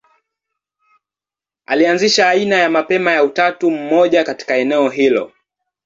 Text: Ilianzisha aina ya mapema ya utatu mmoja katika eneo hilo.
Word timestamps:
Ilianzisha 1.67 2.29
aina 2.29 2.55
ya 2.55 2.69
mapema 2.69 3.11
ya 3.11 3.23
utatu 3.23 3.71
mmoja 3.71 4.23
katika 4.23 4.55
eneo 4.57 4.89
hilo. 4.89 5.31